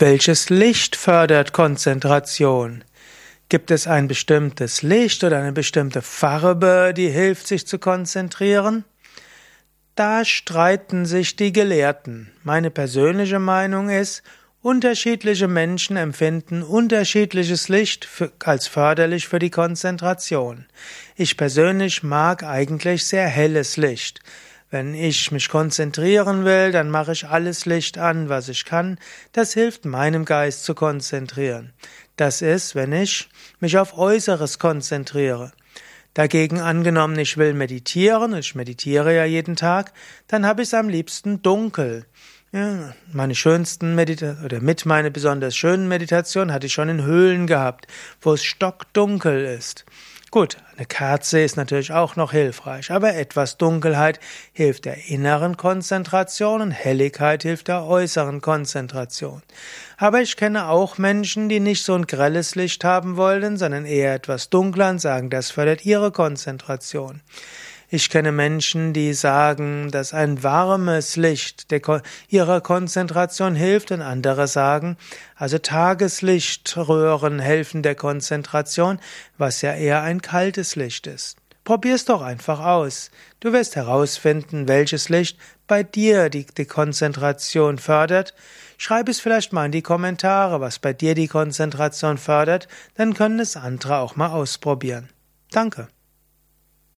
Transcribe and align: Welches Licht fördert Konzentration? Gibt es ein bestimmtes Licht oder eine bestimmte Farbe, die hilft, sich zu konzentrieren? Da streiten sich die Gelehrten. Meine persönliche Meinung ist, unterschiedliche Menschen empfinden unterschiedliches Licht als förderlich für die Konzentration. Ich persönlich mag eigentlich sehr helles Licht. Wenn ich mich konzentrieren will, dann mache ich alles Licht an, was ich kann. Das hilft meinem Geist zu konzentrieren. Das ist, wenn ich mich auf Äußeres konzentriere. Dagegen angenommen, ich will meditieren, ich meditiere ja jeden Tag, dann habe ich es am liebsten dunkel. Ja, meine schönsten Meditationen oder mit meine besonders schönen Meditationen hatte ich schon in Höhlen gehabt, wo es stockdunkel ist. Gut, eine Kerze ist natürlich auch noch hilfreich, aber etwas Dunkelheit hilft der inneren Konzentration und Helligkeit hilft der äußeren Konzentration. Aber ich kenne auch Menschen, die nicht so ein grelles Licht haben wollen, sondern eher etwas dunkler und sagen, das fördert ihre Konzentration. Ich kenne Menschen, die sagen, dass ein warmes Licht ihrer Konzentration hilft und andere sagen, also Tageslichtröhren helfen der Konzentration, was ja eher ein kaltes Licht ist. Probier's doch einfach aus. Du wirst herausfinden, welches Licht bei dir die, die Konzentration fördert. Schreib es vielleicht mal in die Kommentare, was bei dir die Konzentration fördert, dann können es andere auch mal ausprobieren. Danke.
Welches 0.00 0.48
Licht 0.48 0.94
fördert 0.94 1.52
Konzentration? 1.52 2.84
Gibt 3.48 3.72
es 3.72 3.88
ein 3.88 4.06
bestimmtes 4.06 4.82
Licht 4.82 5.24
oder 5.24 5.40
eine 5.40 5.50
bestimmte 5.50 6.02
Farbe, 6.02 6.94
die 6.96 7.08
hilft, 7.08 7.48
sich 7.48 7.66
zu 7.66 7.80
konzentrieren? 7.80 8.84
Da 9.96 10.24
streiten 10.24 11.04
sich 11.04 11.34
die 11.34 11.50
Gelehrten. 11.50 12.30
Meine 12.44 12.70
persönliche 12.70 13.40
Meinung 13.40 13.90
ist, 13.90 14.22
unterschiedliche 14.62 15.48
Menschen 15.48 15.96
empfinden 15.96 16.62
unterschiedliches 16.62 17.68
Licht 17.68 18.06
als 18.44 18.68
förderlich 18.68 19.26
für 19.26 19.40
die 19.40 19.50
Konzentration. 19.50 20.66
Ich 21.16 21.36
persönlich 21.36 22.04
mag 22.04 22.44
eigentlich 22.44 23.04
sehr 23.04 23.26
helles 23.26 23.76
Licht. 23.76 24.20
Wenn 24.70 24.94
ich 24.94 25.32
mich 25.32 25.48
konzentrieren 25.48 26.44
will, 26.44 26.72
dann 26.72 26.90
mache 26.90 27.12
ich 27.12 27.26
alles 27.26 27.64
Licht 27.64 27.96
an, 27.96 28.28
was 28.28 28.50
ich 28.50 28.66
kann. 28.66 28.98
Das 29.32 29.54
hilft 29.54 29.86
meinem 29.86 30.26
Geist 30.26 30.64
zu 30.64 30.74
konzentrieren. 30.74 31.72
Das 32.16 32.42
ist, 32.42 32.74
wenn 32.74 32.92
ich 32.92 33.30
mich 33.60 33.78
auf 33.78 33.96
Äußeres 33.96 34.58
konzentriere. 34.58 35.52
Dagegen 36.12 36.60
angenommen, 36.60 37.18
ich 37.18 37.38
will 37.38 37.54
meditieren, 37.54 38.34
ich 38.34 38.54
meditiere 38.54 39.14
ja 39.14 39.24
jeden 39.24 39.56
Tag, 39.56 39.92
dann 40.26 40.44
habe 40.44 40.62
ich 40.62 40.68
es 40.68 40.74
am 40.74 40.88
liebsten 40.88 41.40
dunkel. 41.40 42.04
Ja, 42.50 42.94
meine 43.12 43.34
schönsten 43.34 43.94
Meditationen 43.94 44.44
oder 44.44 44.60
mit 44.60 44.84
meine 44.84 45.10
besonders 45.10 45.54
schönen 45.54 45.86
Meditationen 45.86 46.52
hatte 46.52 46.66
ich 46.66 46.72
schon 46.72 46.88
in 46.88 47.04
Höhlen 47.04 47.46
gehabt, 47.46 47.86
wo 48.20 48.32
es 48.32 48.42
stockdunkel 48.42 49.44
ist. 49.44 49.84
Gut, 50.30 50.58
eine 50.76 50.84
Kerze 50.84 51.40
ist 51.40 51.56
natürlich 51.56 51.92
auch 51.92 52.14
noch 52.14 52.32
hilfreich, 52.32 52.90
aber 52.90 53.14
etwas 53.14 53.56
Dunkelheit 53.56 54.20
hilft 54.52 54.84
der 54.84 55.08
inneren 55.08 55.56
Konzentration 55.56 56.60
und 56.60 56.70
Helligkeit 56.70 57.44
hilft 57.44 57.68
der 57.68 57.84
äußeren 57.84 58.42
Konzentration. 58.42 59.40
Aber 59.96 60.20
ich 60.20 60.36
kenne 60.36 60.68
auch 60.68 60.98
Menschen, 60.98 61.48
die 61.48 61.60
nicht 61.60 61.82
so 61.82 61.94
ein 61.94 62.06
grelles 62.06 62.56
Licht 62.56 62.84
haben 62.84 63.16
wollen, 63.16 63.56
sondern 63.56 63.86
eher 63.86 64.12
etwas 64.12 64.50
dunkler 64.50 64.90
und 64.90 64.98
sagen, 64.98 65.30
das 65.30 65.50
fördert 65.50 65.86
ihre 65.86 66.12
Konzentration. 66.12 67.22
Ich 67.90 68.10
kenne 68.10 68.32
Menschen, 68.32 68.92
die 68.92 69.14
sagen, 69.14 69.90
dass 69.90 70.12
ein 70.12 70.42
warmes 70.42 71.16
Licht 71.16 71.66
ihrer 72.28 72.60
Konzentration 72.60 73.54
hilft 73.54 73.92
und 73.92 74.02
andere 74.02 74.46
sagen, 74.46 74.98
also 75.36 75.56
Tageslichtröhren 75.56 77.38
helfen 77.38 77.82
der 77.82 77.94
Konzentration, 77.94 79.00
was 79.38 79.62
ja 79.62 79.72
eher 79.72 80.02
ein 80.02 80.20
kaltes 80.20 80.76
Licht 80.76 81.06
ist. 81.06 81.38
Probier's 81.64 82.04
doch 82.04 82.20
einfach 82.20 82.60
aus. 82.60 83.10
Du 83.40 83.54
wirst 83.54 83.74
herausfinden, 83.74 84.68
welches 84.68 85.08
Licht 85.08 85.38
bei 85.66 85.82
dir 85.82 86.28
die, 86.28 86.44
die 86.44 86.66
Konzentration 86.66 87.78
fördert. 87.78 88.34
Schreib 88.76 89.08
es 89.08 89.20
vielleicht 89.20 89.54
mal 89.54 89.64
in 89.64 89.72
die 89.72 89.82
Kommentare, 89.82 90.60
was 90.60 90.78
bei 90.78 90.92
dir 90.92 91.14
die 91.14 91.28
Konzentration 91.28 92.18
fördert, 92.18 92.68
dann 92.96 93.14
können 93.14 93.40
es 93.40 93.56
andere 93.56 93.98
auch 93.98 94.14
mal 94.14 94.28
ausprobieren. 94.28 95.08
Danke. 95.50 95.88